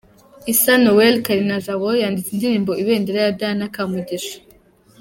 Issa 0.51 0.73
Noel 0.83 1.15
Karinijabo 1.25 1.85
wanditse 2.01 2.31
indirimbo 2.35 2.71
'Ibendera' 2.75 3.23
ya 3.25 3.35
Diana 3.39 3.65
Kamugisha. 3.73 4.37